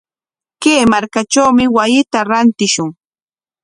[0.61, 2.89] Kay markatrawmi wasita rantishun.